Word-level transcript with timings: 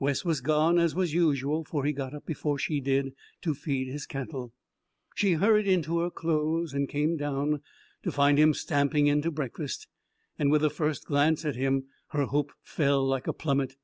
Wes 0.00 0.24
was 0.24 0.40
gone, 0.40 0.76
as 0.76 0.96
was 0.96 1.14
usual, 1.14 1.62
for 1.62 1.84
he 1.84 1.92
got 1.92 2.12
up 2.12 2.26
before 2.26 2.58
she 2.58 2.80
did, 2.80 3.12
to 3.42 3.54
feed 3.54 3.86
his 3.86 4.06
cattle. 4.06 4.52
She 5.14 5.34
hurried 5.34 5.68
into 5.68 6.00
her 6.00 6.10
clothes 6.10 6.74
and 6.74 6.88
came 6.88 7.16
down, 7.16 7.62
to 8.02 8.10
find 8.10 8.38
him 8.40 8.54
stamping 8.54 9.06
in 9.06 9.22
to 9.22 9.30
breakfast, 9.30 9.86
and 10.36 10.50
with 10.50 10.62
the 10.62 10.68
first 10.70 11.06
glance 11.06 11.44
at 11.44 11.54
him 11.54 11.84
her 12.08 12.24
hope 12.24 12.50
fell 12.64 13.06
like 13.06 13.28
a 13.28 13.32
plummet. 13.32 13.76